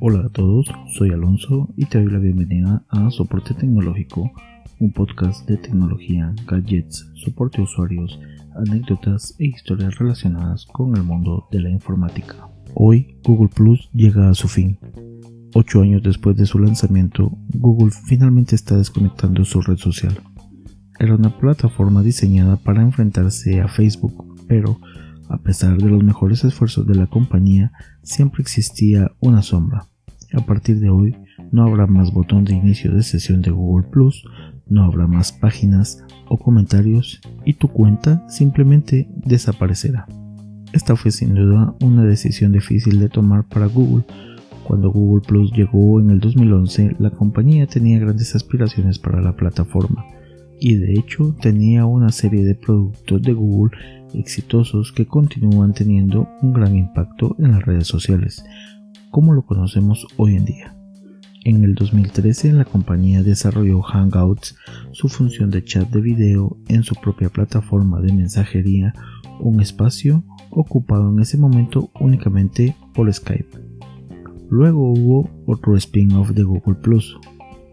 Hola 0.00 0.26
a 0.26 0.28
todos, 0.28 0.66
soy 0.96 1.10
Alonso 1.10 1.68
y 1.76 1.86
te 1.86 1.98
doy 1.98 2.12
la 2.12 2.18
bienvenida 2.18 2.84
a 2.90 3.10
Soporte 3.10 3.54
Tecnológico, 3.54 4.30
un 4.78 4.92
podcast 4.92 5.48
de 5.48 5.56
tecnología, 5.56 6.34
gadgets, 6.46 7.10
soporte 7.14 7.60
a 7.60 7.64
usuarios, 7.64 8.20
anécdotas 8.54 9.34
e 9.38 9.46
historias 9.46 9.98
relacionadas 9.98 10.66
con 10.66 10.96
el 10.96 11.02
mundo 11.02 11.48
de 11.50 11.60
la 11.60 11.70
informática. 11.70 12.48
Hoy 12.74 13.16
Google 13.24 13.48
Plus 13.48 13.90
llega 13.92 14.28
a 14.28 14.34
su 14.34 14.46
fin. 14.46 14.78
Ocho 15.54 15.80
años 15.80 16.02
después 16.02 16.36
de 16.36 16.46
su 16.46 16.58
lanzamiento, 16.58 17.36
Google 17.54 17.90
finalmente 17.90 18.54
está 18.54 18.76
desconectando 18.76 19.44
su 19.44 19.60
red 19.60 19.78
social. 19.78 20.18
Era 20.98 21.16
una 21.16 21.36
plataforma 21.36 22.02
diseñada 22.02 22.56
para 22.56 22.82
enfrentarse 22.82 23.60
a 23.60 23.68
Facebook, 23.68 24.36
pero 24.46 24.78
a 25.28 25.38
pesar 25.38 25.78
de 25.78 25.88
los 25.88 26.02
mejores 26.02 26.44
esfuerzos 26.44 26.86
de 26.86 26.94
la 26.94 27.06
compañía, 27.06 27.72
siempre 28.02 28.42
existía 28.42 29.12
una 29.20 29.42
sombra. 29.42 29.86
A 30.32 30.44
partir 30.44 30.80
de 30.80 30.90
hoy 30.90 31.16
no 31.52 31.64
habrá 31.64 31.86
más 31.86 32.12
botón 32.12 32.44
de 32.44 32.54
inicio 32.54 32.92
de 32.92 33.02
sesión 33.02 33.42
de 33.42 33.50
Google 33.50 33.86
Plus, 33.88 34.24
no 34.68 34.84
habrá 34.84 35.06
más 35.06 35.32
páginas 35.32 36.02
o 36.28 36.38
comentarios 36.38 37.20
y 37.44 37.54
tu 37.54 37.68
cuenta 37.68 38.28
simplemente 38.28 39.08
desaparecerá. 39.14 40.06
Esta 40.72 40.96
fue 40.96 41.12
sin 41.12 41.34
duda 41.34 41.74
una 41.80 42.02
decisión 42.04 42.52
difícil 42.52 42.98
de 42.98 43.08
tomar 43.08 43.44
para 43.44 43.66
Google. 43.66 44.04
Cuando 44.64 44.90
Google 44.90 45.22
Plus 45.24 45.52
llegó 45.52 46.00
en 46.00 46.10
el 46.10 46.18
2011, 46.18 46.96
la 46.98 47.10
compañía 47.10 47.66
tenía 47.66 47.98
grandes 47.98 48.34
aspiraciones 48.34 48.98
para 48.98 49.20
la 49.20 49.36
plataforma 49.36 50.04
y 50.58 50.76
de 50.76 50.94
hecho 50.94 51.36
tenía 51.40 51.84
una 51.84 52.10
serie 52.10 52.44
de 52.44 52.54
productos 52.54 53.22
de 53.22 53.32
Google 53.34 53.76
exitosos 54.14 54.92
que 54.92 55.06
continúan 55.06 55.74
teniendo 55.74 56.28
un 56.42 56.52
gran 56.52 56.76
impacto 56.76 57.36
en 57.38 57.52
las 57.52 57.64
redes 57.64 57.86
sociales, 57.86 58.44
como 59.10 59.32
lo 59.32 59.44
conocemos 59.44 60.06
hoy 60.16 60.36
en 60.36 60.44
día. 60.44 60.74
En 61.44 61.62
el 61.62 61.74
2013 61.74 62.52
la 62.54 62.64
compañía 62.64 63.22
desarrolló 63.22 63.82
Hangouts, 63.82 64.56
su 64.92 65.10
función 65.10 65.50
de 65.50 65.62
chat 65.62 65.88
de 65.90 66.00
video 66.00 66.56
en 66.68 66.82
su 66.84 66.94
propia 66.94 67.28
plataforma 67.28 68.00
de 68.00 68.14
mensajería, 68.14 68.94
un 69.40 69.60
espacio 69.60 70.24
ocupado 70.50 71.10
en 71.10 71.20
ese 71.20 71.36
momento 71.36 71.90
únicamente 72.00 72.74
por 72.94 73.12
Skype. 73.12 73.58
Luego 74.48 74.90
hubo 74.92 75.28
otro 75.46 75.76
spin-off 75.76 76.30
de 76.30 76.44
Google 76.44 76.76
Plus, 76.76 77.18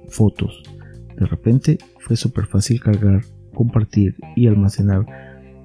Fotos. 0.09 0.63
De 1.17 1.25
repente 1.25 1.77
fue 1.99 2.17
súper 2.17 2.47
fácil 2.47 2.81
cargar, 2.81 3.21
compartir 3.53 4.15
y 4.35 4.47
almacenar 4.47 5.05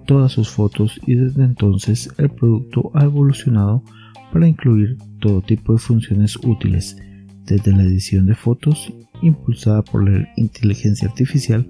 todas 0.06 0.32
sus 0.32 0.48
fotos 0.48 1.00
y 1.06 1.14
desde 1.14 1.44
entonces 1.44 2.08
el 2.18 2.30
producto 2.30 2.90
ha 2.94 3.04
evolucionado 3.04 3.82
para 4.32 4.48
incluir 4.48 4.96
todo 5.20 5.42
tipo 5.42 5.72
de 5.72 5.78
funciones 5.78 6.36
útiles, 6.44 6.96
desde 7.44 7.72
la 7.72 7.82
edición 7.82 8.27
de 8.27 8.34
fotos 8.34 8.92
impulsada 9.22 9.82
por 9.82 10.08
la 10.08 10.28
inteligencia 10.36 11.08
artificial 11.08 11.66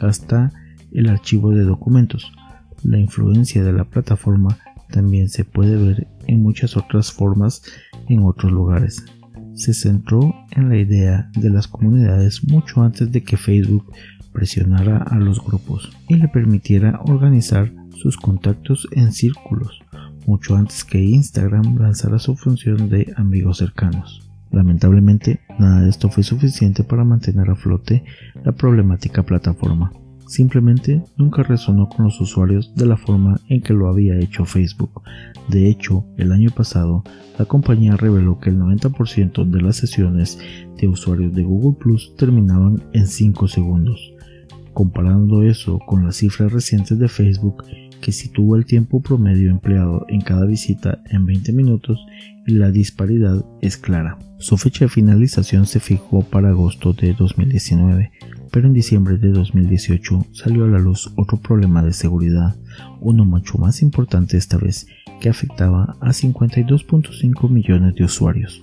hasta 0.00 0.52
el 0.92 1.08
archivo 1.08 1.50
de 1.50 1.64
documentos. 1.64 2.32
La 2.82 2.98
influencia 2.98 3.64
de 3.64 3.72
la 3.72 3.84
plataforma 3.84 4.58
también 4.90 5.28
se 5.28 5.44
puede 5.44 5.76
ver 5.76 6.06
en 6.26 6.42
muchas 6.42 6.76
otras 6.76 7.12
formas 7.12 7.62
en 8.08 8.24
otros 8.24 8.52
lugares. 8.52 9.04
Se 9.54 9.72
centró 9.72 10.34
en 10.52 10.68
la 10.68 10.76
idea 10.76 11.30
de 11.36 11.50
las 11.50 11.68
comunidades 11.68 12.44
mucho 12.44 12.82
antes 12.82 13.10
de 13.10 13.22
que 13.22 13.36
Facebook 13.36 13.92
presionara 14.34 14.98
a 14.98 15.18
los 15.18 15.42
grupos 15.42 15.90
y 16.08 16.16
le 16.16 16.28
permitiera 16.28 17.00
organizar 17.06 17.72
sus 17.94 18.18
contactos 18.18 18.86
en 18.90 19.12
círculos, 19.12 19.80
mucho 20.26 20.56
antes 20.56 20.84
que 20.84 21.02
Instagram 21.02 21.78
lanzara 21.78 22.18
su 22.18 22.36
función 22.36 22.90
de 22.90 23.14
amigos 23.16 23.58
cercanos. 23.58 24.28
Lamentablemente, 24.50 25.40
nada 25.58 25.80
de 25.80 25.88
esto 25.88 26.10
fue 26.10 26.22
suficiente 26.22 26.84
para 26.84 27.04
mantener 27.04 27.48
a 27.48 27.54
flote 27.54 28.04
la 28.44 28.52
problemática 28.52 29.22
plataforma 29.22 29.90
simplemente 30.26 31.02
nunca 31.16 31.42
resonó 31.42 31.88
con 31.88 32.06
los 32.06 32.20
usuarios 32.20 32.74
de 32.74 32.86
la 32.86 32.96
forma 32.96 33.40
en 33.48 33.62
que 33.62 33.72
lo 33.72 33.88
había 33.88 34.18
hecho 34.18 34.44
Facebook. 34.44 35.02
De 35.48 35.68
hecho, 35.68 36.04
el 36.16 36.32
año 36.32 36.50
pasado, 36.50 37.04
la 37.38 37.44
compañía 37.44 37.96
reveló 37.96 38.38
que 38.40 38.50
el 38.50 38.58
90% 38.58 39.44
de 39.44 39.62
las 39.62 39.76
sesiones 39.76 40.38
de 40.78 40.88
usuarios 40.88 41.34
de 41.34 41.42
Google 41.42 41.78
Plus 41.78 42.14
terminaban 42.16 42.82
en 42.92 43.06
5 43.06 43.48
segundos. 43.48 44.13
Comparando 44.74 45.44
eso 45.44 45.78
con 45.78 46.04
las 46.04 46.16
cifras 46.16 46.52
recientes 46.52 46.98
de 46.98 47.08
Facebook, 47.08 47.64
que 48.00 48.10
sitúa 48.10 48.58
el 48.58 48.66
tiempo 48.66 49.00
promedio 49.00 49.50
empleado 49.50 50.04
en 50.08 50.20
cada 50.20 50.44
visita 50.44 51.00
en 51.10 51.24
20 51.24 51.52
minutos, 51.52 52.04
la 52.44 52.70
disparidad 52.70 53.44
es 53.62 53.76
clara. 53.76 54.18
Su 54.38 54.58
fecha 54.58 54.84
de 54.84 54.90
finalización 54.90 55.66
se 55.66 55.78
fijó 55.78 56.22
para 56.22 56.48
agosto 56.48 56.92
de 56.92 57.14
2019, 57.14 58.10
pero 58.50 58.66
en 58.66 58.74
diciembre 58.74 59.16
de 59.16 59.30
2018 59.30 60.26
salió 60.32 60.64
a 60.64 60.68
la 60.68 60.78
luz 60.78 61.12
otro 61.16 61.38
problema 61.38 61.82
de 61.82 61.92
seguridad, 61.92 62.56
uno 63.00 63.24
mucho 63.24 63.58
más 63.58 63.80
importante 63.80 64.36
esta 64.36 64.58
vez, 64.58 64.86
que 65.20 65.28
afectaba 65.28 65.96
a 66.00 66.08
52.5 66.08 67.48
millones 67.48 67.94
de 67.94 68.04
usuarios. 68.04 68.60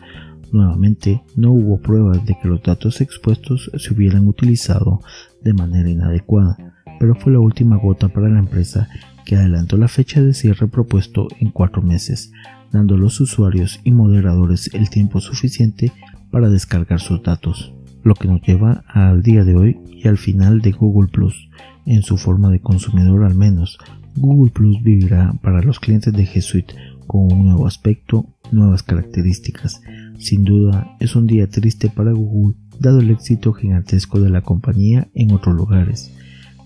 Nuevamente, 0.51 1.21
no 1.35 1.51
hubo 1.51 1.79
pruebas 1.79 2.25
de 2.25 2.37
que 2.41 2.47
los 2.47 2.61
datos 2.61 3.01
expuestos 3.01 3.71
se 3.77 3.93
hubieran 3.93 4.27
utilizado 4.27 5.01
de 5.41 5.53
manera 5.53 5.89
inadecuada, 5.89 6.57
pero 6.99 7.15
fue 7.15 7.33
la 7.33 7.39
última 7.39 7.77
gota 7.77 8.09
para 8.09 8.29
la 8.29 8.39
empresa 8.39 8.89
que 9.25 9.35
adelantó 9.35 9.77
la 9.77 9.87
fecha 9.87 10.21
de 10.21 10.33
cierre 10.33 10.67
propuesto 10.67 11.27
en 11.39 11.51
cuatro 11.51 11.81
meses, 11.81 12.31
dando 12.71 12.95
a 12.95 12.97
los 12.97 13.19
usuarios 13.21 13.79
y 13.83 13.91
moderadores 13.91 14.73
el 14.73 14.89
tiempo 14.89 15.19
suficiente 15.19 15.91
para 16.31 16.49
descargar 16.49 16.99
sus 16.99 17.21
datos 17.23 17.73
lo 18.03 18.15
que 18.15 18.27
nos 18.27 18.41
lleva 18.41 18.83
al 18.87 19.21
día 19.21 19.43
de 19.43 19.55
hoy 19.55 19.79
y 19.89 20.07
al 20.07 20.17
final 20.17 20.61
de 20.61 20.71
Google 20.71 21.09
Plus. 21.11 21.49
En 21.85 22.03
su 22.03 22.17
forma 22.17 22.49
de 22.49 22.59
consumidor 22.59 23.23
al 23.23 23.35
menos, 23.35 23.77
Google 24.15 24.51
Plus 24.51 24.81
vivirá 24.83 25.33
para 25.41 25.61
los 25.61 25.79
clientes 25.79 26.13
de 26.13 26.25
G 26.25 26.41
Suite 26.41 26.75
con 27.11 27.29
un 27.29 27.43
nuevo 27.43 27.67
aspecto, 27.67 28.25
nuevas 28.53 28.83
características. 28.83 29.81
Sin 30.17 30.45
duda 30.45 30.95
es 31.01 31.17
un 31.17 31.27
día 31.27 31.49
triste 31.49 31.89
para 31.89 32.13
Google 32.13 32.55
dado 32.79 33.01
el 33.01 33.09
éxito 33.11 33.51
gigantesco 33.51 34.21
de 34.21 34.29
la 34.29 34.43
compañía 34.43 35.09
en 35.13 35.33
otros 35.33 35.53
lugares. 35.53 36.15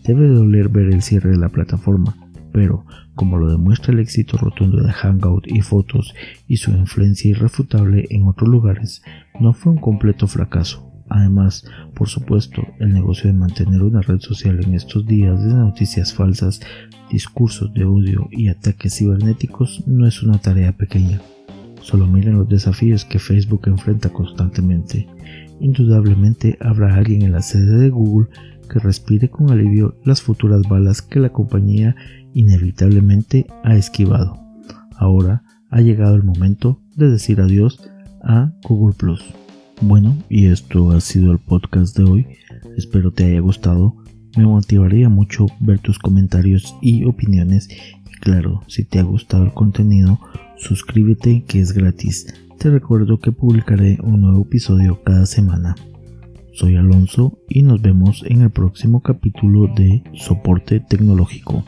Debe 0.03 0.27
doler 0.27 0.69
ver 0.69 0.93
el 0.93 1.01
cierre 1.01 1.31
de 1.31 1.37
la 1.37 1.49
plataforma, 1.49 2.15
pero 2.51 2.85
como 3.15 3.39
lo 3.39 3.51
demuestra 3.51 3.91
el 3.91 3.99
éxito 3.99 4.37
rotundo 4.37 4.83
de 4.83 4.91
Hangout 4.91 5.47
y 5.47 5.61
fotos 5.61 6.13
y 6.47 6.57
su 6.57 6.69
influencia 6.69 7.31
irrefutable 7.31 8.05
en 8.11 8.27
otros 8.27 8.47
lugares, 8.47 9.01
no 9.39 9.51
fue 9.51 9.71
un 9.71 9.79
completo 9.79 10.27
fracaso. 10.27 10.84
Además, 11.15 11.63
por 11.93 12.09
supuesto, 12.09 12.61
el 12.77 12.93
negocio 12.93 13.27
de 13.27 13.37
mantener 13.37 13.81
una 13.81 14.01
red 14.01 14.19
social 14.19 14.61
en 14.61 14.73
estos 14.73 15.05
días 15.05 15.41
de 15.41 15.53
noticias 15.53 16.13
falsas, 16.13 16.59
discursos 17.09 17.73
de 17.73 17.85
odio 17.85 18.27
y 18.31 18.49
ataques 18.49 18.97
cibernéticos 18.97 19.87
no 19.87 20.05
es 20.05 20.21
una 20.23 20.39
tarea 20.39 20.73
pequeña. 20.73 21.21
Solo 21.79 22.05
miren 22.05 22.35
los 22.35 22.49
desafíos 22.49 23.05
que 23.05 23.19
Facebook 23.19 23.61
enfrenta 23.67 24.09
constantemente. 24.09 25.07
Indudablemente 25.61 26.57
habrá 26.59 26.95
alguien 26.95 27.21
en 27.21 27.31
la 27.31 27.41
sede 27.41 27.77
de 27.77 27.89
Google 27.89 28.27
que 28.69 28.79
respire 28.79 29.29
con 29.29 29.49
alivio 29.49 29.95
las 30.03 30.21
futuras 30.21 30.63
balas 30.67 31.01
que 31.01 31.21
la 31.21 31.29
compañía 31.29 31.95
inevitablemente 32.33 33.47
ha 33.63 33.77
esquivado. 33.77 34.37
Ahora 34.97 35.43
ha 35.69 35.79
llegado 35.79 36.15
el 36.15 36.23
momento 36.23 36.81
de 36.97 37.09
decir 37.09 37.39
adiós 37.39 37.89
a 38.21 38.51
Google 38.67 38.95
Plus. 38.97 39.23
Bueno, 39.81 40.17
y 40.29 40.47
esto 40.47 40.91
ha 40.91 41.01
sido 41.01 41.31
el 41.31 41.39
podcast 41.39 41.97
de 41.97 42.03
hoy. 42.03 42.27
Espero 42.77 43.11
te 43.11 43.25
haya 43.25 43.39
gustado. 43.39 43.95
Me 44.37 44.45
motivaría 44.45 45.09
mucho 45.09 45.47
ver 45.59 45.79
tus 45.79 45.99
comentarios 45.99 46.75
y 46.81 47.05
opiniones. 47.05 47.69
Y 47.69 48.13
claro, 48.19 48.61
si 48.67 48.85
te 48.85 48.99
ha 48.99 49.03
gustado 49.03 49.43
el 49.43 49.53
contenido, 49.53 50.19
suscríbete 50.57 51.43
que 51.43 51.59
es 51.59 51.73
gratis. 51.73 52.27
Te 52.57 52.69
recuerdo 52.69 53.19
que 53.19 53.31
publicaré 53.31 53.97
un 54.01 54.21
nuevo 54.21 54.43
episodio 54.43 55.01
cada 55.03 55.25
semana. 55.25 55.75
Soy 56.53 56.77
Alonso 56.77 57.37
y 57.49 57.61
nos 57.61 57.81
vemos 57.81 58.23
en 58.27 58.41
el 58.41 58.49
próximo 58.49 59.01
capítulo 59.01 59.67
de 59.75 60.03
Soporte 60.13 60.79
Tecnológico. 60.79 61.65